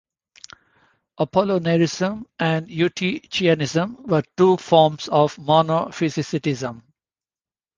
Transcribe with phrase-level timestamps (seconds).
[1.19, 6.81] Apollinarism and Eutychianism were two forms of monophysitism.